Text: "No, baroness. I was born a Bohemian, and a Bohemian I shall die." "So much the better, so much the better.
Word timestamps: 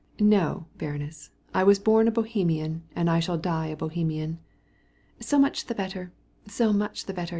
"No, 0.19 0.65
baroness. 0.79 1.29
I 1.53 1.63
was 1.63 1.77
born 1.77 2.07
a 2.07 2.11
Bohemian, 2.11 2.81
and 2.95 3.07
a 3.07 3.09
Bohemian 3.09 3.09
I 3.09 3.19
shall 3.19 3.37
die." 3.37 3.77
"So 5.19 5.37
much 5.37 5.67
the 5.67 5.75
better, 5.75 6.11
so 6.47 6.73
much 6.73 7.05
the 7.05 7.13
better. 7.13 7.29